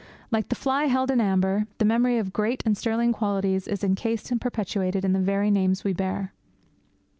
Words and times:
Like 0.31 0.49
the 0.49 0.55
fly 0.55 0.85
held 0.85 1.11
in 1.11 1.19
the 1.19 1.23
amber, 1.25 1.67
the 1.77 1.85
memory 1.85 2.17
of 2.17 2.33
great 2.33 2.63
and 2.65 2.75
sterling 2.75 3.13
qualities 3.13 3.67
is 3.67 3.83
encased 3.83 4.31
and 4.31 4.41
perpetuated 4.41 5.05
in 5.05 5.13
the 5.13 5.19
very 5.19 5.51
names 5.51 5.83
we 5.83 5.93
bear. 5.93 6.33